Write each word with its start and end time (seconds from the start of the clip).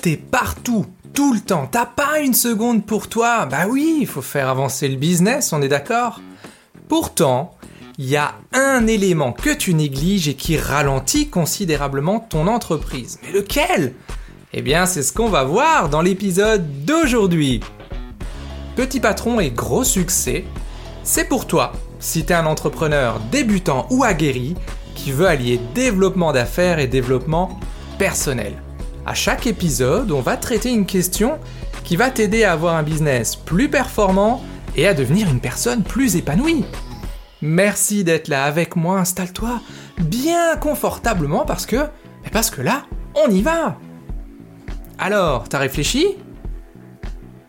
T'es 0.00 0.16
partout, 0.16 0.86
tout 1.14 1.32
le 1.32 1.40
temps, 1.40 1.68
t'as 1.70 1.86
pas 1.86 2.20
une 2.20 2.34
seconde 2.34 2.84
pour 2.84 3.08
toi. 3.08 3.46
Bah 3.46 3.66
oui, 3.68 3.98
il 4.00 4.06
faut 4.06 4.22
faire 4.22 4.48
avancer 4.48 4.88
le 4.88 4.96
business, 4.96 5.52
on 5.52 5.62
est 5.62 5.68
d'accord 5.68 6.20
Pourtant, 6.88 7.54
il 7.98 8.06
y 8.06 8.16
a 8.16 8.34
un 8.52 8.86
élément 8.86 9.32
que 9.32 9.54
tu 9.54 9.74
négliges 9.74 10.28
et 10.28 10.34
qui 10.34 10.56
ralentit 10.56 11.28
considérablement 11.28 12.20
ton 12.20 12.46
entreprise. 12.46 13.18
Mais 13.22 13.32
lequel? 13.32 13.94
Eh 14.52 14.62
bien, 14.62 14.86
c'est 14.86 15.02
ce 15.02 15.12
qu'on 15.12 15.28
va 15.28 15.44
voir 15.44 15.88
dans 15.88 16.02
l'épisode 16.02 16.84
d'aujourd'hui. 16.84 17.60
Petit 18.76 19.00
patron 19.00 19.40
et 19.40 19.50
gros 19.50 19.84
succès, 19.84 20.44
c'est 21.04 21.28
pour 21.28 21.46
toi 21.46 21.72
si 21.98 22.24
tu 22.24 22.32
es 22.32 22.36
un 22.36 22.46
entrepreneur 22.46 23.20
débutant 23.30 23.86
ou 23.90 24.04
aguerri 24.04 24.54
qui 24.94 25.12
veut 25.12 25.26
allier 25.26 25.60
développement 25.74 26.32
d'affaires 26.32 26.78
et 26.78 26.86
développement 26.86 27.58
personnel. 27.98 28.54
À 29.04 29.14
chaque 29.14 29.48
épisode, 29.48 30.12
on 30.12 30.20
va 30.20 30.36
traiter 30.36 30.70
une 30.70 30.86
question 30.86 31.40
qui 31.82 31.96
va 31.96 32.10
t'aider 32.10 32.44
à 32.44 32.52
avoir 32.52 32.76
un 32.76 32.84
business 32.84 33.34
plus 33.34 33.68
performant 33.68 34.44
et 34.76 34.86
à 34.86 34.94
devenir 34.94 35.28
une 35.28 35.40
personne 35.40 35.82
plus 35.82 36.14
épanouie. 36.14 36.64
Merci 37.40 38.04
d'être 38.04 38.28
là 38.28 38.44
avec 38.44 38.76
moi, 38.76 39.00
installe-toi 39.00 39.60
bien 39.98 40.56
confortablement 40.56 41.44
parce 41.44 41.66
que 41.66 41.88
parce 42.30 42.50
que 42.50 42.62
là, 42.62 42.84
on 43.26 43.28
y 43.28 43.42
va. 43.42 43.76
Alors, 44.98 45.48
t'as 45.48 45.58
réfléchi? 45.58 46.06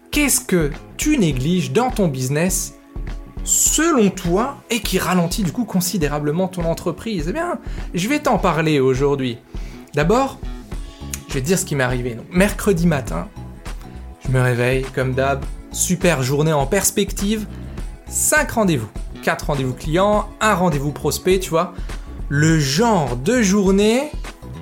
Qu'est-ce 0.09 0.41
que 0.41 0.71
tu 0.97 1.19
négliges 1.19 1.71
dans 1.71 1.91
ton 1.91 2.07
business 2.07 2.73
selon 3.43 4.09
toi 4.09 4.57
et 4.71 4.79
qui 4.79 4.97
ralentit 4.97 5.43
du 5.43 5.51
coup 5.51 5.65
considérablement 5.65 6.47
ton 6.47 6.65
entreprise? 6.65 7.27
Eh 7.29 7.33
bien, 7.33 7.59
je 7.93 8.09
vais 8.09 8.19
t'en 8.19 8.39
parler 8.39 8.79
aujourd'hui. 8.79 9.37
D'abord, 9.93 10.39
je 11.33 11.39
vais 11.39 11.43
dire 11.43 11.57
ce 11.57 11.65
qui 11.65 11.75
m'est 11.75 11.83
arrivé. 11.83 12.15
mercredi 12.31 12.85
matin, 12.85 13.27
je 14.23 14.29
me 14.29 14.39
réveille 14.39 14.85
comme 14.93 15.15
d'hab, 15.15 15.43
super 15.71 16.21
journée 16.21 16.53
en 16.53 16.67
perspective, 16.67 17.47
5 18.07 18.51
rendez-vous, 18.51 18.87
4 19.23 19.47
rendez-vous 19.47 19.73
clients, 19.73 20.29
un 20.41 20.53
rendez-vous 20.53 20.91
prospect, 20.91 21.39
tu 21.39 21.49
vois. 21.49 21.73
Le 22.29 22.59
genre 22.59 23.17
de 23.17 23.41
journée 23.41 24.11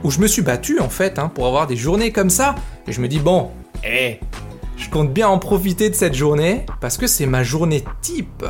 où 0.06 0.12
je 0.12 0.22
me 0.22 0.28
suis 0.28 0.44
battu 0.44 0.80
en 0.80 0.88
fait 0.88 1.20
hein, 1.20 1.28
pour 1.28 1.46
avoir 1.46 1.68
des 1.68 1.76
journées 1.76 2.14
comme 2.14 2.30
ça. 2.30 2.56
Et 2.88 2.94
je 2.94 3.02
me 3.02 3.10
dis, 3.10 3.20
bon, 3.20 3.52
hé, 3.84 4.22
eh, 4.22 4.26
je 4.78 4.90
compte 4.90 5.12
bien 5.12 5.28
en 5.28 5.40
profiter 5.40 5.90
de 5.90 5.96
cette 5.96 6.16
journée 6.16 6.66
parce 6.80 6.96
que 6.98 7.06
c'est 7.06 7.26
ma 7.26 7.44
journée 7.44 7.84
type. 8.02 8.46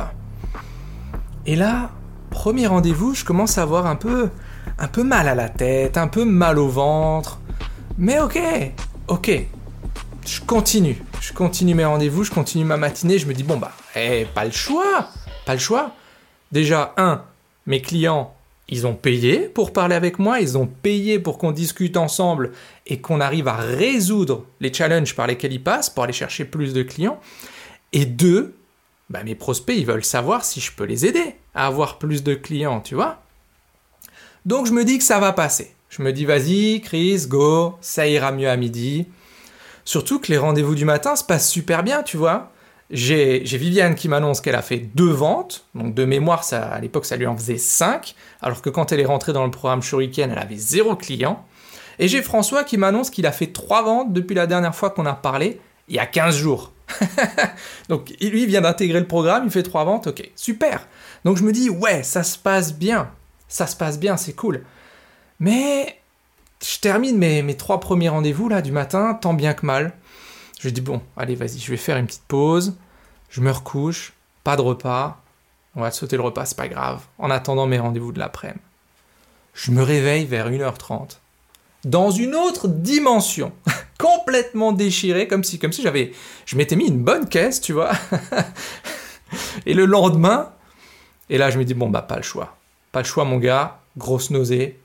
Et 1.44 1.56
là, 1.56 1.90
premier 2.30 2.68
rendez-vous, 2.68 3.16
je 3.16 3.24
commence 3.24 3.58
à 3.58 3.62
avoir 3.62 3.86
un 3.86 3.96
peu, 3.96 4.30
un 4.78 4.86
peu 4.86 5.02
mal 5.02 5.26
à 5.26 5.34
la 5.34 5.48
tête, 5.48 5.98
un 5.98 6.06
peu 6.06 6.24
mal 6.24 6.60
au 6.60 6.68
ventre. 6.68 7.40
Mais 7.98 8.20
ok, 8.20 8.38
ok, 9.08 9.30
je 10.26 10.40
continue. 10.40 11.02
Je 11.20 11.32
continue 11.32 11.74
mes 11.74 11.84
rendez-vous, 11.84 12.24
je 12.24 12.30
continue 12.30 12.64
ma 12.64 12.76
matinée. 12.76 13.18
Je 13.18 13.26
me 13.26 13.34
dis, 13.34 13.42
bon 13.42 13.58
bah, 13.58 13.72
eh, 13.94 14.26
pas 14.34 14.44
le 14.44 14.50
choix, 14.50 15.08
pas 15.44 15.52
le 15.52 15.60
choix. 15.60 15.92
Déjà, 16.50 16.94
un, 16.96 17.22
mes 17.66 17.80
clients, 17.80 18.34
ils 18.68 18.86
ont 18.86 18.94
payé 18.94 19.48
pour 19.48 19.72
parler 19.72 19.94
avec 19.94 20.18
moi, 20.18 20.40
ils 20.40 20.56
ont 20.56 20.66
payé 20.66 21.18
pour 21.18 21.38
qu'on 21.38 21.52
discute 21.52 21.96
ensemble 21.96 22.52
et 22.86 23.00
qu'on 23.00 23.20
arrive 23.20 23.48
à 23.48 23.56
résoudre 23.56 24.46
les 24.60 24.72
challenges 24.72 25.14
par 25.14 25.26
lesquels 25.26 25.52
ils 25.52 25.62
passent 25.62 25.90
pour 25.90 26.04
aller 26.04 26.12
chercher 26.12 26.44
plus 26.44 26.72
de 26.72 26.82
clients. 26.82 27.20
Et 27.92 28.06
deux, 28.06 28.56
bah, 29.10 29.22
mes 29.24 29.34
prospects, 29.34 29.76
ils 29.76 29.86
veulent 29.86 30.04
savoir 30.04 30.44
si 30.44 30.60
je 30.60 30.72
peux 30.72 30.84
les 30.84 31.04
aider 31.04 31.34
à 31.54 31.66
avoir 31.66 31.98
plus 31.98 32.22
de 32.22 32.34
clients, 32.34 32.80
tu 32.80 32.94
vois. 32.94 33.22
Donc 34.46 34.66
je 34.66 34.72
me 34.72 34.84
dis 34.84 34.98
que 34.98 35.04
ça 35.04 35.20
va 35.20 35.32
passer. 35.32 35.74
Je 35.92 36.00
me 36.00 36.10
dis, 36.10 36.24
vas-y, 36.24 36.80
Chris, 36.80 37.26
go, 37.28 37.74
ça 37.82 38.06
ira 38.06 38.32
mieux 38.32 38.48
à 38.48 38.56
midi. 38.56 39.08
Surtout 39.84 40.20
que 40.20 40.32
les 40.32 40.38
rendez-vous 40.38 40.74
du 40.74 40.86
matin 40.86 41.16
se 41.16 41.22
passent 41.22 41.50
super 41.50 41.82
bien, 41.82 42.02
tu 42.02 42.16
vois. 42.16 42.50
J'ai 42.88 43.40
Viviane 43.44 43.94
qui 43.94 44.08
m'annonce 44.08 44.40
qu'elle 44.40 44.54
a 44.54 44.62
fait 44.62 44.78
deux 44.78 45.10
ventes, 45.10 45.66
donc 45.74 45.94
de 45.94 46.06
mémoire, 46.06 46.44
ça, 46.44 46.62
à 46.62 46.80
l'époque, 46.80 47.04
ça 47.04 47.16
lui 47.16 47.26
en 47.26 47.36
faisait 47.36 47.58
cinq, 47.58 48.14
alors 48.40 48.62
que 48.62 48.70
quand 48.70 48.90
elle 48.90 49.00
est 49.00 49.04
rentrée 49.04 49.34
dans 49.34 49.44
le 49.44 49.50
programme 49.50 49.82
Shuriken, 49.82 50.30
elle 50.30 50.38
avait 50.38 50.56
zéro 50.56 50.96
client. 50.96 51.44
Et 51.98 52.08
j'ai 52.08 52.22
François 52.22 52.64
qui 52.64 52.78
m'annonce 52.78 53.10
qu'il 53.10 53.26
a 53.26 53.32
fait 53.32 53.48
trois 53.48 53.82
ventes 53.82 54.14
depuis 54.14 54.34
la 54.34 54.46
dernière 54.46 54.74
fois 54.74 54.88
qu'on 54.88 55.04
a 55.04 55.12
parlé, 55.12 55.60
il 55.88 55.96
y 55.96 55.98
a 55.98 56.06
15 56.06 56.34
jours. 56.34 56.72
Donc 57.90 58.14
lui 58.18 58.46
vient 58.46 58.62
d'intégrer 58.62 59.00
le 59.00 59.06
programme, 59.06 59.44
il 59.44 59.50
fait 59.50 59.62
trois 59.62 59.84
ventes, 59.84 60.06
ok, 60.06 60.30
super. 60.36 60.88
Donc 61.26 61.36
je 61.36 61.42
me 61.42 61.52
dis, 61.52 61.68
ouais, 61.68 62.02
ça 62.02 62.22
se 62.22 62.38
passe 62.38 62.72
bien, 62.72 63.10
ça 63.46 63.66
se 63.66 63.76
passe 63.76 63.98
bien, 63.98 64.16
c'est 64.16 64.32
cool. 64.32 64.64
Mais 65.42 65.98
je 66.64 66.78
termine 66.78 67.18
mes, 67.18 67.42
mes 67.42 67.56
trois 67.56 67.80
premiers 67.80 68.08
rendez-vous 68.08 68.48
là 68.48 68.62
du 68.62 68.70
matin, 68.70 69.14
tant 69.14 69.34
bien 69.34 69.54
que 69.54 69.66
mal. 69.66 69.92
Je 70.60 70.68
dis, 70.68 70.80
bon, 70.80 71.02
allez, 71.16 71.34
vas-y, 71.34 71.58
je 71.58 71.68
vais 71.72 71.76
faire 71.76 71.96
une 71.96 72.06
petite 72.06 72.22
pause, 72.28 72.76
je 73.28 73.40
me 73.40 73.50
recouche, 73.50 74.12
pas 74.44 74.54
de 74.54 74.60
repas, 74.60 75.20
on 75.74 75.80
va 75.80 75.90
sauter 75.90 76.16
le 76.16 76.22
repas, 76.22 76.44
c'est 76.44 76.56
pas 76.56 76.68
grave, 76.68 77.02
en 77.18 77.28
attendant 77.28 77.66
mes 77.66 77.80
rendez-vous 77.80 78.12
de 78.12 78.20
l'après-midi. 78.20 78.60
Je 79.52 79.72
me 79.72 79.82
réveille 79.82 80.26
vers 80.26 80.48
1h30 80.48 81.18
dans 81.84 82.12
une 82.12 82.36
autre 82.36 82.68
dimension, 82.68 83.50
complètement 83.98 84.70
déchiré, 84.70 85.26
comme 85.26 85.42
si, 85.42 85.58
comme 85.58 85.72
si 85.72 85.82
j'avais, 85.82 86.12
je 86.46 86.56
m'étais 86.56 86.76
mis 86.76 86.86
une 86.86 87.02
bonne 87.02 87.28
caisse, 87.28 87.60
tu 87.60 87.72
vois. 87.72 87.90
et 89.66 89.74
le 89.74 89.86
lendemain, 89.86 90.52
et 91.28 91.36
là 91.36 91.50
je 91.50 91.58
me 91.58 91.64
dis 91.64 91.74
bon 91.74 91.90
bah 91.90 92.02
pas 92.02 92.18
le 92.18 92.22
choix, 92.22 92.56
pas 92.92 93.00
le 93.00 93.06
choix 93.06 93.24
mon 93.24 93.38
gars, 93.38 93.80
grosse 93.96 94.30
nausée. 94.30 94.78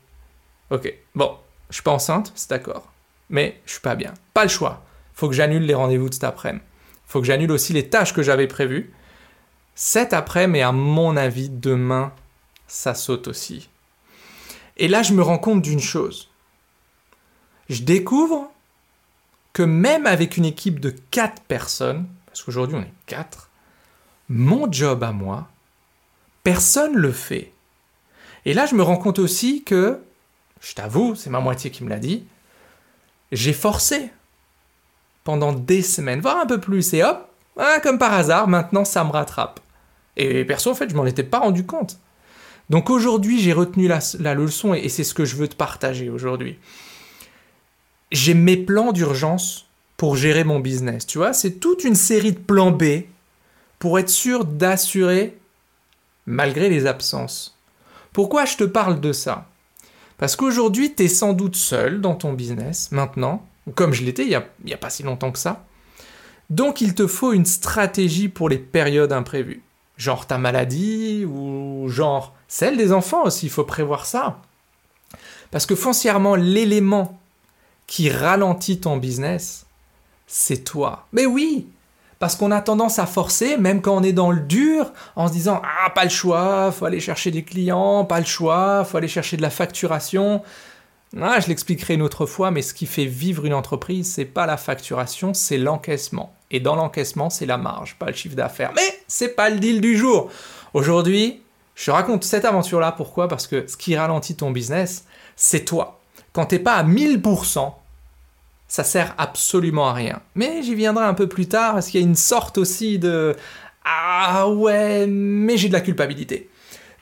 Ok, 0.70 0.92
bon, 1.14 1.36
je 1.70 1.74
suis 1.74 1.82
pas 1.82 1.92
enceinte, 1.92 2.32
c'est 2.34 2.50
d'accord, 2.50 2.92
mais 3.30 3.60
je 3.66 3.72
suis 3.72 3.80
pas 3.80 3.94
bien, 3.94 4.14
pas 4.34 4.42
le 4.42 4.50
choix. 4.50 4.84
Faut 5.14 5.28
que 5.28 5.34
j'annule 5.34 5.64
les 5.64 5.74
rendez-vous 5.74 6.08
de 6.08 6.14
cet 6.14 6.24
après-midi. 6.24 6.64
Faut 7.06 7.20
que 7.20 7.26
j'annule 7.26 7.52
aussi 7.52 7.72
les 7.72 7.88
tâches 7.88 8.12
que 8.12 8.22
j'avais 8.22 8.46
prévues. 8.46 8.92
Cet 9.74 10.12
après-midi, 10.12 10.60
et 10.60 10.62
à 10.62 10.72
mon 10.72 11.16
avis, 11.16 11.48
demain, 11.48 12.12
ça 12.66 12.94
saute 12.94 13.28
aussi. 13.28 13.70
Et 14.76 14.88
là, 14.88 15.02
je 15.02 15.14
me 15.14 15.22
rends 15.22 15.38
compte 15.38 15.62
d'une 15.62 15.80
chose 15.80 16.28
je 17.68 17.82
découvre 17.82 18.50
que 19.52 19.62
même 19.62 20.06
avec 20.06 20.36
une 20.36 20.44
équipe 20.44 20.80
de 20.80 20.90
4 21.10 21.42
personnes, 21.42 22.06
parce 22.26 22.42
qu'aujourd'hui 22.42 22.76
on 22.76 22.82
est 22.82 22.92
4, 23.06 23.50
mon 24.28 24.70
job 24.70 25.02
à 25.02 25.12
moi, 25.12 25.48
personne 26.44 26.94
ne 26.94 26.98
le 26.98 27.12
fait. 27.12 27.52
Et 28.44 28.54
là, 28.54 28.66
je 28.66 28.74
me 28.74 28.82
rends 28.82 28.96
compte 28.96 29.18
aussi 29.18 29.64
que, 29.64 30.00
je 30.60 30.74
t'avoue, 30.74 31.14
c'est 31.14 31.30
ma 31.30 31.40
moitié 31.40 31.70
qui 31.70 31.84
me 31.84 31.88
l'a 31.88 31.98
dit, 31.98 32.24
j'ai 33.32 33.52
forcé 33.52 34.10
pendant 35.24 35.52
des 35.52 35.82
semaines, 35.82 36.20
voire 36.20 36.38
un 36.38 36.46
peu 36.46 36.60
plus, 36.60 36.94
et 36.94 37.02
hop, 37.02 37.28
ah, 37.58 37.80
comme 37.82 37.98
par 37.98 38.14
hasard, 38.14 38.48
maintenant 38.48 38.84
ça 38.84 39.04
me 39.04 39.10
rattrape. 39.10 39.60
Et 40.16 40.44
perso, 40.44 40.70
en 40.70 40.74
fait, 40.74 40.90
je 40.90 40.96
m'en 40.96 41.06
étais 41.06 41.22
pas 41.22 41.38
rendu 41.38 41.64
compte. 41.64 41.98
Donc 42.70 42.90
aujourd'hui, 42.90 43.40
j'ai 43.40 43.52
retenu 43.52 43.88
la, 43.88 44.00
la 44.18 44.34
leçon 44.34 44.74
et 44.74 44.88
c'est 44.88 45.04
ce 45.04 45.14
que 45.14 45.24
je 45.24 45.36
veux 45.36 45.48
te 45.48 45.56
partager 45.56 46.10
aujourd'hui 46.10 46.58
j'ai 48.10 48.34
mes 48.34 48.56
plans 48.56 48.92
d'urgence 48.92 49.66
pour 49.96 50.16
gérer 50.16 50.44
mon 50.44 50.60
business. 50.60 51.06
Tu 51.06 51.18
vois, 51.18 51.32
c'est 51.32 51.52
toute 51.52 51.84
une 51.84 51.94
série 51.94 52.32
de 52.32 52.38
plans 52.38 52.70
B 52.70 53.02
pour 53.78 53.98
être 53.98 54.08
sûr 54.08 54.44
d'assurer 54.44 55.38
malgré 56.26 56.68
les 56.68 56.86
absences. 56.86 57.56
Pourquoi 58.12 58.44
je 58.44 58.56
te 58.56 58.64
parle 58.64 59.00
de 59.00 59.12
ça? 59.12 59.46
Parce 60.18 60.36
qu'aujourd'hui, 60.36 60.94
tu 60.94 61.04
es 61.04 61.08
sans 61.08 61.32
doute 61.32 61.56
seul 61.56 62.00
dans 62.00 62.14
ton 62.14 62.32
business, 62.32 62.90
maintenant, 62.90 63.46
comme 63.74 63.92
je 63.92 64.02
l'étais 64.02 64.24
il 64.24 64.28
n'y 64.64 64.72
a, 64.72 64.74
a 64.74 64.78
pas 64.78 64.90
si 64.90 65.02
longtemps 65.02 65.32
que 65.32 65.38
ça. 65.38 65.64
Donc 66.50 66.80
il 66.80 66.94
te 66.94 67.06
faut 67.06 67.32
une 67.32 67.46
stratégie 67.46 68.28
pour 68.28 68.48
les 68.48 68.58
périodes 68.58 69.12
imprévues. 69.12 69.62
Genre 69.96 70.26
ta 70.26 70.38
maladie 70.38 71.24
ou 71.24 71.88
genre 71.88 72.34
celle 72.48 72.76
des 72.76 72.92
enfants 72.92 73.24
aussi, 73.24 73.46
il 73.46 73.50
faut 73.50 73.64
prévoir 73.64 74.06
ça. 74.06 74.40
Parce 75.50 75.66
que 75.66 75.74
foncièrement, 75.74 76.34
l'élément 76.34 77.18
qui 77.86 78.10
ralentit 78.10 78.80
ton 78.80 78.96
business, 78.96 79.66
c'est 80.26 80.64
toi. 80.64 81.06
Mais 81.12 81.26
oui, 81.26 81.66
parce 82.18 82.36
qu'on 82.36 82.50
a 82.50 82.60
tendance 82.60 82.98
à 82.98 83.06
forcer, 83.06 83.56
même 83.56 83.80
quand 83.80 83.96
on 83.96 84.02
est 84.02 84.12
dans 84.12 84.30
le 84.30 84.40
dur, 84.40 84.92
en 85.16 85.28
se 85.28 85.32
disant 85.32 85.62
ah 85.64 85.90
pas 85.90 86.04
le 86.04 86.10
choix, 86.10 86.72
faut 86.72 86.84
aller 86.84 87.00
chercher 87.00 87.30
des 87.30 87.42
clients, 87.42 88.04
pas 88.04 88.20
le 88.20 88.26
choix, 88.26 88.84
faut 88.84 88.96
aller 88.96 89.08
chercher 89.08 89.36
de 89.36 89.42
la 89.42 89.50
facturation. 89.50 90.42
Ah, 91.20 91.40
je 91.40 91.48
l'expliquerai 91.48 91.94
une 91.94 92.02
autre 92.02 92.26
fois, 92.26 92.50
mais 92.50 92.60
ce 92.60 92.74
qui 92.74 92.86
fait 92.86 93.06
vivre 93.06 93.46
une 93.46 93.54
entreprise, 93.54 94.12
c'est 94.12 94.26
pas 94.26 94.46
la 94.46 94.56
facturation, 94.56 95.32
c'est 95.32 95.56
l'encaissement. 95.56 96.34
Et 96.50 96.60
dans 96.60 96.74
l'encaissement, 96.74 97.30
c'est 97.30 97.46
la 97.46 97.56
marge, 97.56 97.96
pas 97.98 98.06
le 98.06 98.14
chiffre 98.14 98.36
d'affaires. 98.36 98.72
Mais 98.74 99.00
c'est 99.06 99.34
pas 99.34 99.48
le 99.48 99.58
deal 99.58 99.80
du 99.80 99.96
jour. 99.96 100.30
Aujourd'hui, 100.74 101.40
je 101.74 101.86
te 101.86 101.90
raconte 101.90 102.24
cette 102.24 102.44
aventure-là. 102.44 102.92
Pourquoi? 102.92 103.28
Parce 103.28 103.46
que 103.46 103.66
ce 103.66 103.76
qui 103.76 103.96
ralentit 103.96 104.34
ton 104.34 104.50
business, 104.50 105.04
c'est 105.36 105.64
toi 105.64 105.98
quand 106.38 106.46
t'es 106.46 106.58
pas 106.60 106.74
à 106.74 106.84
1000%, 106.84 107.72
ça 108.68 108.84
sert 108.84 109.14
absolument 109.18 109.88
à 109.88 109.94
rien. 109.94 110.20
Mais 110.34 110.62
j'y 110.62 110.74
viendrai 110.74 111.04
un 111.04 111.14
peu 111.14 111.26
plus 111.26 111.48
tard, 111.48 111.74
parce 111.74 111.88
qu'il 111.88 112.00
y 112.00 112.04
a 112.04 112.06
une 112.06 112.14
sorte 112.14 112.58
aussi 112.58 112.98
de 112.98 113.34
Ah 113.84 114.48
ouais, 114.48 115.06
mais 115.06 115.56
j'ai 115.56 115.68
de 115.68 115.72
la 115.72 115.80
culpabilité. 115.80 116.50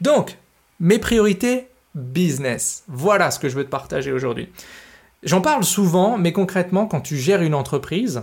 Donc, 0.01 0.39
mes 0.79 0.99
priorités, 0.99 1.69
business. 1.95 2.85
Voilà 2.87 3.31
ce 3.31 3.39
que 3.39 3.49
je 3.49 3.57
veux 3.57 3.65
te 3.65 3.71
partager 3.71 4.13
aujourd'hui. 4.13 4.49
J'en 5.23 5.41
parle 5.41 5.65
souvent, 5.65 6.19
mais 6.19 6.33
concrètement, 6.33 6.87
quand 6.87 7.01
tu 7.01 7.17
gères 7.17 7.43
une 7.43 7.55
entreprise, 7.55 8.23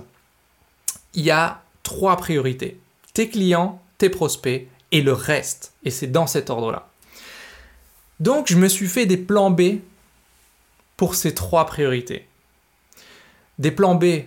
il 1.14 1.24
y 1.24 1.32
a 1.32 1.62
trois 1.82 2.16
priorités. 2.16 2.80
Tes 3.14 3.28
clients, 3.30 3.82
tes 3.98 4.10
prospects 4.10 4.68
et 4.92 5.02
le 5.02 5.14
reste. 5.14 5.74
Et 5.84 5.92
c'est 5.92 6.08
dans 6.08 6.28
cet 6.28 6.50
ordre-là. 6.50 6.88
Donc, 8.20 8.48
je 8.48 8.56
me 8.56 8.70
suis 8.70 8.88
fait 8.88 9.06
des 9.06 9.18
plans 9.18 9.52
B 9.52 9.80
pour 10.96 11.16
ces 11.16 11.34
trois 11.34 11.66
priorités. 11.66 12.28
Des 13.60 13.72
plans 13.72 13.96
B 13.96 14.24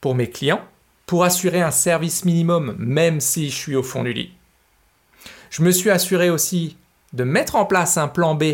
pour 0.00 0.14
mes 0.14 0.30
clients, 0.30 0.64
pour 1.06 1.24
assurer 1.24 1.60
un 1.60 1.70
service 1.70 2.24
minimum 2.24 2.74
même 2.78 3.20
si 3.20 3.50
je 3.50 3.56
suis 3.56 3.76
au 3.76 3.82
fond 3.82 4.02
du 4.02 4.12
lit. 4.12 4.32
Je 5.50 5.62
me 5.62 5.70
suis 5.70 5.90
assuré 5.90 6.30
aussi 6.30 6.76
de 7.12 7.24
mettre 7.24 7.56
en 7.56 7.66
place 7.66 7.98
un 7.98 8.08
plan 8.08 8.34
B 8.34 8.44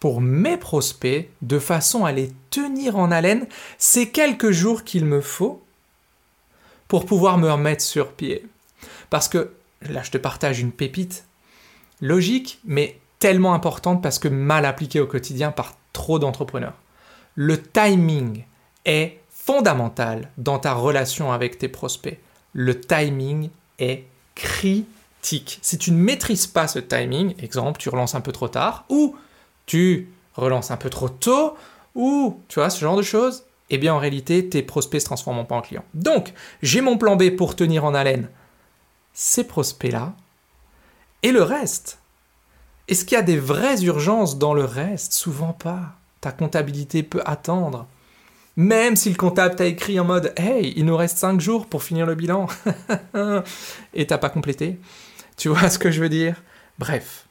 pour 0.00 0.20
mes 0.20 0.56
prospects 0.56 1.28
de 1.42 1.58
façon 1.58 2.04
à 2.04 2.12
les 2.12 2.32
tenir 2.50 2.96
en 2.96 3.10
haleine 3.10 3.46
ces 3.78 4.10
quelques 4.10 4.50
jours 4.50 4.84
qu'il 4.84 5.04
me 5.04 5.20
faut 5.20 5.62
pour 6.88 7.06
pouvoir 7.06 7.38
me 7.38 7.50
remettre 7.50 7.82
sur 7.82 8.12
pied. 8.12 8.46
Parce 9.10 9.28
que 9.28 9.52
là, 9.82 10.02
je 10.02 10.10
te 10.10 10.18
partage 10.18 10.60
une 10.60 10.72
pépite 10.72 11.24
logique, 12.00 12.60
mais 12.64 12.98
tellement 13.18 13.54
importante 13.54 14.02
parce 14.02 14.18
que 14.18 14.28
mal 14.28 14.66
appliquée 14.66 15.00
au 15.00 15.06
quotidien 15.06 15.50
par 15.50 15.74
trop 15.92 16.18
d'entrepreneurs. 16.18 16.74
Le 17.34 17.60
timing 17.60 18.44
est 18.84 19.18
fondamental 19.46 20.28
dans 20.38 20.58
ta 20.58 20.74
relation 20.74 21.32
avec 21.32 21.58
tes 21.58 21.68
prospects. 21.68 22.18
Le 22.52 22.80
timing 22.80 23.50
est 23.78 24.04
critique. 24.34 25.60
Si 25.62 25.78
tu 25.78 25.92
ne 25.92 25.98
maîtrises 25.98 26.48
pas 26.48 26.66
ce 26.66 26.80
timing, 26.80 27.34
exemple, 27.40 27.78
tu 27.78 27.88
relances 27.88 28.16
un 28.16 28.20
peu 28.20 28.32
trop 28.32 28.48
tard, 28.48 28.84
ou 28.88 29.16
tu 29.66 30.10
relances 30.34 30.72
un 30.72 30.76
peu 30.76 30.90
trop 30.90 31.08
tôt, 31.08 31.56
ou 31.94 32.40
tu 32.48 32.58
vois, 32.58 32.70
ce 32.70 32.80
genre 32.80 32.96
de 32.96 33.02
choses, 33.02 33.44
eh 33.70 33.78
bien 33.78 33.94
en 33.94 33.98
réalité, 33.98 34.48
tes 34.48 34.62
prospects 34.62 35.00
se 35.00 35.06
transforment 35.06 35.46
pas 35.46 35.56
en 35.56 35.62
clients. 35.62 35.84
Donc, 35.94 36.32
j'ai 36.60 36.80
mon 36.80 36.98
plan 36.98 37.16
B 37.16 37.30
pour 37.30 37.54
tenir 37.54 37.84
en 37.84 37.94
haleine 37.94 38.28
ces 39.12 39.44
prospects-là, 39.44 40.14
et 41.22 41.32
le 41.32 41.42
reste? 41.42 41.98
Est-ce 42.88 43.04
qu'il 43.04 43.16
y 43.16 43.18
a 43.18 43.22
des 43.22 43.38
vraies 43.38 43.82
urgences 43.82 44.38
dans 44.38 44.54
le 44.54 44.64
reste? 44.64 45.12
Souvent 45.12 45.52
pas. 45.52 45.94
Ta 46.20 46.32
comptabilité 46.32 47.02
peut 47.02 47.22
attendre. 47.24 47.86
Même 48.56 48.96
si 48.96 49.10
le 49.10 49.16
comptable 49.16 49.54
t'a 49.54 49.66
écrit 49.66 50.00
en 50.00 50.04
mode 50.04 50.32
Hey, 50.36 50.72
il 50.76 50.86
nous 50.86 50.96
reste 50.96 51.18
5 51.18 51.40
jours 51.40 51.66
pour 51.66 51.82
finir 51.82 52.06
le 52.06 52.14
bilan 52.14 52.46
et 53.94 54.06
t'as 54.06 54.18
pas 54.18 54.30
complété. 54.30 54.78
Tu 55.36 55.48
vois 55.48 55.68
ce 55.70 55.78
que 55.78 55.90
je 55.90 56.00
veux 56.00 56.08
dire? 56.08 56.42
Bref, 56.78 57.26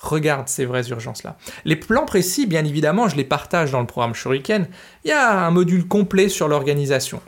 regarde 0.00 0.48
ces 0.48 0.66
vraies 0.66 0.88
urgences-là. 0.88 1.36
Les 1.64 1.76
plans 1.76 2.04
précis, 2.04 2.46
bien 2.46 2.64
évidemment, 2.64 3.08
je 3.08 3.16
les 3.16 3.24
partage 3.24 3.70
dans 3.70 3.80
le 3.80 3.86
programme 3.86 4.14
Shuriken. 4.14 4.66
Il 5.04 5.08
y 5.08 5.12
a 5.12 5.46
un 5.46 5.50
module 5.50 5.86
complet 5.86 6.28
sur 6.28 6.48
l'organisation. 6.48 7.20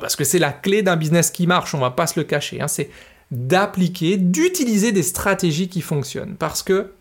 Parce 0.00 0.16
que 0.16 0.24
c'est 0.24 0.38
la 0.38 0.52
clé 0.52 0.82
d'un 0.82 0.96
business 0.96 1.30
qui 1.30 1.46
marche, 1.46 1.74
on 1.74 1.78
va 1.78 1.90
pas 1.90 2.06
se 2.06 2.18
le 2.18 2.24
cacher. 2.24 2.60
Hein. 2.60 2.68
C'est 2.68 2.90
d'appliquer, 3.30 4.16
d'utiliser 4.16 4.92
des 4.92 5.02
stratégies 5.02 5.68
qui 5.68 5.80
fonctionnent. 5.80 6.36
Parce 6.38 6.62
que 6.62 6.92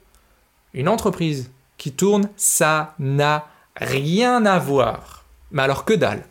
une 0.74 0.88
entreprise 0.88 1.52
qui 1.78 1.92
tourne, 1.92 2.30
ça 2.38 2.96
n'a 3.00 3.48
rien 3.76 4.46
à 4.46 4.58
voir. 4.58 5.21
Mais 5.52 5.64
alors 5.64 5.86
que 5.86 5.94
dalle 5.94 6.24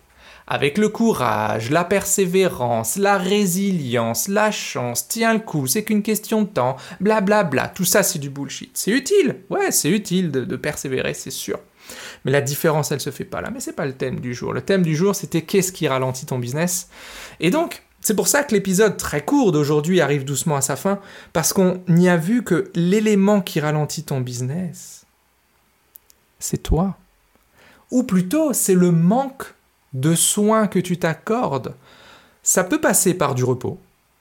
avec 0.50 0.78
le 0.78 0.88
courage, 0.88 1.70
la 1.70 1.84
persévérance, 1.84 2.96
la 2.96 3.16
résilience, 3.16 4.26
la 4.26 4.50
chance, 4.50 5.06
tiens 5.06 5.32
le 5.32 5.38
coup, 5.38 5.68
c'est 5.68 5.84
qu'une 5.84 6.02
question 6.02 6.42
de 6.42 6.48
temps, 6.48 6.76
blablabla, 6.98 7.44
bla 7.44 7.62
bla, 7.66 7.68
tout 7.68 7.84
ça 7.84 8.02
c'est 8.02 8.18
du 8.18 8.30
bullshit. 8.30 8.72
C'est 8.74 8.90
utile, 8.90 9.36
ouais, 9.48 9.70
c'est 9.70 9.90
utile 9.90 10.32
de, 10.32 10.56
persévérer, 10.56 11.14
c'est 11.14 11.30
sûr. 11.30 11.60
Mais 12.24 12.32
la 12.32 12.40
différence, 12.40 12.90
elle 12.90 13.00
se 13.00 13.10
fait 13.10 13.24
pas 13.24 13.40
là. 13.40 13.50
Mais 13.52 13.60
c'est 13.60 13.74
pas 13.74 13.86
le 13.86 13.92
thème 13.92 14.18
du 14.18 14.34
jour. 14.34 14.52
Le 14.52 14.60
thème 14.60 14.82
du 14.82 14.96
jour, 14.96 15.14
c'était 15.14 15.42
qu'est-ce 15.42 15.72
qui 15.72 15.86
ralentit 15.86 16.26
ton 16.26 16.38
business? 16.38 16.88
Et 17.38 17.50
donc, 17.50 17.84
c'est 18.00 18.14
pour 18.14 18.26
ça 18.26 18.42
que 18.42 18.52
l'épisode 18.52 18.96
très 18.96 19.24
court 19.24 19.52
d'aujourd'hui 19.52 20.00
arrive 20.00 20.24
doucement 20.24 20.56
à 20.56 20.62
sa 20.62 20.74
fin, 20.74 20.98
parce 21.32 21.52
qu'on 21.52 21.80
y 21.88 22.08
a 22.08 22.16
vu 22.16 22.42
que 22.42 22.70
l'élément 22.74 23.40
qui 23.40 23.60
ralentit 23.60 24.02
ton 24.02 24.20
business, 24.20 25.04
c'est 26.40 26.62
toi. 26.62 26.96
Ou 27.90 28.02
plutôt, 28.02 28.52
c'est 28.52 28.74
le 28.74 28.90
manque 28.90 29.54
de 29.92 30.14
soins 30.14 30.66
que 30.66 30.78
tu 30.78 30.98
t'accordes. 30.98 31.74
Ça 32.42 32.64
peut 32.64 32.80
passer 32.80 33.14
par 33.14 33.34
du 33.34 33.44
repos, 33.44 33.78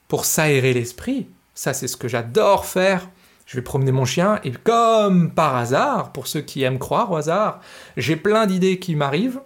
pour 0.08 0.24
s'aérer 0.24 0.72
l'esprit. 0.72 1.28
Ça, 1.54 1.72
c'est 1.72 1.88
ce 1.88 1.96
que 1.96 2.08
j'adore 2.08 2.66
faire. 2.66 3.08
Je 3.46 3.56
vais 3.56 3.62
promener 3.62 3.92
mon 3.92 4.04
chien 4.04 4.40
et 4.44 4.52
comme 4.52 5.30
par 5.30 5.56
hasard, 5.56 6.12
pour 6.12 6.26
ceux 6.26 6.40
qui 6.40 6.62
aiment 6.62 6.78
croire 6.78 7.10
au 7.10 7.16
hasard, 7.16 7.60
j'ai 7.96 8.16
plein 8.16 8.46
d'idées 8.46 8.78
qui 8.78 8.94
m'arrivent 8.94 9.40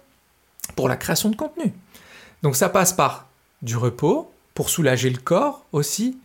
pour 0.75 0.87
la 0.87 0.95
création 0.95 1.29
de 1.29 1.35
contenu. 1.35 1.73
Donc 2.43 2.55
ça 2.55 2.69
passe 2.69 2.93
par 2.93 3.27
du 3.63 3.77
repos, 3.77 4.31
pour 4.53 4.69
soulager 4.69 5.09
le 5.09 5.17
corps 5.17 5.65
aussi. 5.71 6.19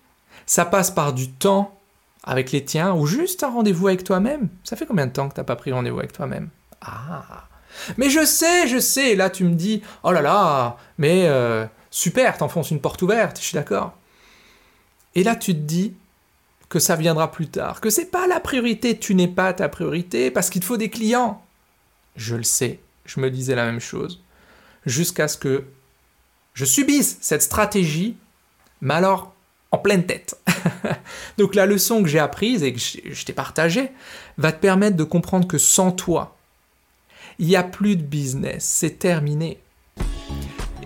Ça 0.47 0.65
passe 0.65 0.91
par 0.91 1.13
du 1.13 1.31
temps 1.31 1.75
avec 2.23 2.53
les 2.53 2.65
tiens 2.65 2.95
ou 2.95 3.07
juste 3.07 3.45
un 3.45 3.51
rendez-vous 3.51 3.89
avec 3.89 4.05
toi-même. 4.05 4.49
Ça 4.65 4.77
fait 4.77 4.87
combien 4.87 5.07
de 5.07 5.13
temps 5.13 5.29
que 5.29 5.35
tu 5.35 5.41
n'as 5.41 5.45
pas 5.45 5.57
pris 5.57 5.73
rendez-vous 5.73 5.99
avec 5.99 6.13
toi-même? 6.13 6.51
Ah 6.83 7.49
mais 7.97 8.11
je 8.11 8.25
sais, 8.25 8.69
je 8.69 8.79
sais, 8.79 9.15
là 9.15 9.31
tu 9.31 9.45
me 9.45 9.55
dis, 9.55 9.83
oh 10.03 10.13
là 10.13 10.23
là, 10.23 10.77
mais 10.99 11.27
euh, 11.27 11.67
super, 11.91 12.37
t'enfonces 12.37 12.71
une 12.71 12.81
porte 12.81 13.03
ouverte, 13.03 13.39
je 13.39 13.45
suis 13.45 13.55
d'accord. 13.55 13.93
Et 15.15 15.23
là 15.23 15.37
tu 15.37 15.55
te 15.55 15.61
dis 15.61 15.95
que 16.69 16.79
ça 16.79 16.97
viendra 16.97 17.31
plus 17.33 17.49
tard, 17.49 17.81
que 17.81 17.91
c'est 17.91 18.11
pas 18.11 18.27
la 18.27 18.41
priorité, 18.41 18.99
tu 18.99 19.15
n'es 19.15 19.29
pas 19.29 19.53
ta 19.53 19.69
priorité 19.69 20.31
parce 20.31 20.51
qu'il 20.51 20.61
te 20.61 20.67
faut 20.67 20.77
des 20.77 20.91
clients. 20.91 21.43
Je 22.17 22.37
le 22.37 22.45
sais, 22.45 22.81
je 23.05 23.21
me 23.21 23.31
disais 23.31 23.55
la 23.55 23.65
même 23.65 23.81
chose, 23.81 24.23
jusqu'à 24.87 25.29
ce 25.29 25.37
que 25.37 25.65
je 26.55 26.65
subisse 26.65 27.19
cette 27.21 27.43
stratégie, 27.43 28.17
mais 28.81 28.95
alors 28.95 29.35
en 29.73 29.79
pleine 29.79 30.05
tête. 30.05 30.39
Donc 31.39 31.55
la 31.55 31.67
leçon 31.67 32.03
que 32.03 32.09
j'ai 32.09 32.19
apprise 32.19 32.63
et 32.63 32.73
que 32.73 32.81
je 32.81 33.25
t'ai 33.25 33.33
partagée 33.33 33.91
va 34.39 34.53
te 34.53 34.61
permettre 34.61 34.97
de 34.97 35.05
comprendre 35.05 35.47
que 35.47 35.59
sans 35.59 35.93
toi, 35.93 36.37
il 37.41 37.47
n'y 37.47 37.57
a 37.57 37.63
plus 37.63 37.97
de 37.97 38.03
business, 38.03 38.65
c'est 38.65 38.99
terminé. 38.99 39.63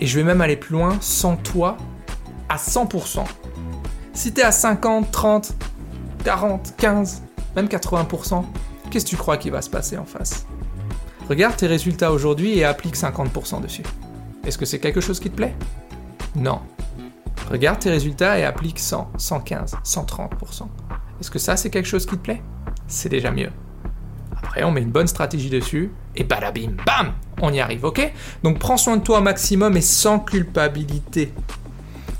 Et 0.00 0.06
je 0.06 0.18
vais 0.18 0.24
même 0.24 0.40
aller 0.40 0.56
plus 0.56 0.74
loin, 0.74 0.96
sans 1.00 1.36
toi, 1.36 1.76
à 2.48 2.56
100%. 2.56 3.24
Si 4.12 4.32
tu 4.32 4.40
es 4.40 4.44
à 4.44 4.52
50, 4.52 5.10
30, 5.10 5.52
40, 6.24 6.74
15, 6.76 7.22
même 7.56 7.66
80%, 7.66 8.44
qu'est-ce 8.88 9.04
que 9.04 9.10
tu 9.10 9.16
crois 9.16 9.36
qui 9.36 9.50
va 9.50 9.62
se 9.62 9.68
passer 9.68 9.98
en 9.98 10.04
face? 10.04 10.46
Regarde 11.28 11.56
tes 11.56 11.66
résultats 11.66 12.12
aujourd'hui 12.12 12.56
et 12.56 12.64
applique 12.64 12.96
50% 12.96 13.60
dessus. 13.60 13.82
Est-ce 14.46 14.56
que 14.56 14.64
c'est 14.64 14.78
quelque 14.78 15.00
chose 15.00 15.18
qui 15.18 15.30
te 15.30 15.36
plaît? 15.36 15.56
Non. 16.36 16.60
Regarde 17.50 17.80
tes 17.80 17.90
résultats 17.90 18.38
et 18.38 18.44
applique 18.44 18.78
100, 18.78 19.10
115, 19.18 19.74
130%. 19.84 20.68
Est-ce 21.20 21.32
que 21.32 21.40
ça 21.40 21.56
c'est 21.56 21.70
quelque 21.70 21.88
chose 21.88 22.06
qui 22.06 22.16
te 22.16 22.22
plaît? 22.22 22.42
C'est 22.86 23.08
déjà 23.08 23.32
mieux. 23.32 23.50
On 24.62 24.70
met 24.70 24.82
une 24.82 24.90
bonne 24.90 25.06
stratégie 25.06 25.50
dessus, 25.50 25.90
et 26.16 26.24
balabim, 26.24 26.76
bam, 26.86 27.14
on 27.42 27.52
y 27.52 27.60
arrive, 27.60 27.84
ok? 27.84 28.12
Donc 28.42 28.58
prends 28.58 28.76
soin 28.76 28.96
de 28.96 29.02
toi 29.02 29.18
au 29.18 29.22
maximum 29.22 29.76
et 29.76 29.80
sans 29.80 30.20
culpabilité. 30.20 31.32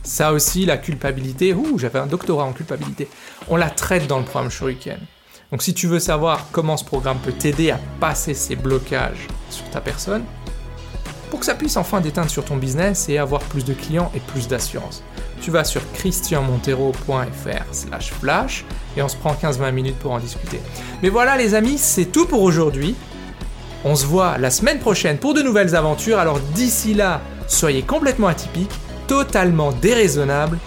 Ça 0.03 0.33
aussi, 0.33 0.67
la 0.67 0.77
culpabilité, 0.77 1.55
ouh, 1.55 1.79
j'avais 1.79 1.99
un 1.99 2.07
doctorat 2.07 2.45
en 2.45 2.53
culpabilité, 2.53 3.09
on 3.49 3.57
la 3.57 3.71
traite 3.71 4.07
dans 4.07 4.19
le 4.19 4.25
programme 4.25 4.51
Shuriken. 4.51 4.99
Donc 5.51 5.63
si 5.63 5.73
tu 5.73 5.87
veux 5.87 6.01
savoir 6.01 6.49
comment 6.51 6.77
ce 6.77 6.85
programme 6.85 7.19
peut 7.19 7.33
t'aider 7.33 7.71
à 7.71 7.79
passer 8.01 8.35
ces 8.35 8.57
blocages 8.57 9.29
sur 9.51 9.69
ta 9.71 9.81
personne, 9.81 10.25
pour 11.31 11.41
que 11.41 11.47
ça 11.47 11.55
puisse 11.55 11.77
enfin 11.77 12.01
déteindre 12.01 12.31
sur 12.31 12.45
ton 12.45 12.57
business 12.57 13.09
et 13.09 13.19
avoir 13.19 13.41
plus 13.43 13.65
de 13.65 13.73
clients 13.73 14.11
et 14.15 14.21
plus 14.21 14.49
d'assurance 14.49 15.03
tu 15.45 15.51
vas 15.51 15.65
sur 15.65 15.83
christianmontero.fr 15.93 17.65
slash 17.71 18.13
flash 18.13 18.65
et 18.97 19.03
on 19.03 19.09
se 19.09 19.17
prend 19.17 19.35
15-20 19.35 19.73
minutes 19.73 19.99
pour 19.99 20.13
en 20.13 20.19
discuter. 20.19 20.59
Mais 21.03 21.11
voilà 21.11 21.37
les 21.37 21.55
amis, 21.55 21.77
c'est 21.77 22.07
tout 22.07 22.25
pour 22.25 22.43
aujourd'hui. 22.43 22.95
On 23.85 23.95
se 23.95 24.07
voit 24.07 24.39
la 24.39 24.51
semaine 24.51 24.79
prochaine 24.79 25.19
pour 25.19 25.35
de 25.35 25.43
nouvelles 25.43 25.77
aventures. 25.77 26.19
Alors 26.19 26.41
d'ici 26.55 26.95
là, 26.95 27.21
soyez 27.47 27.83
complètement 27.83 28.29
atypiques, 28.29 28.73
totalement 29.07 29.73
déraisonnables 29.73 30.59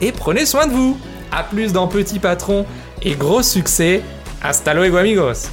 et 0.00 0.10
prenez 0.10 0.44
soin 0.44 0.66
de 0.66 0.72
vous. 0.72 0.98
A 1.30 1.44
plus 1.44 1.72
dans 1.72 1.86
Petit 1.86 2.18
Patron 2.18 2.66
et 3.00 3.14
gros 3.14 3.42
succès. 3.42 4.02
Hasta 4.42 4.74
luego 4.74 4.96
amigos 4.96 5.50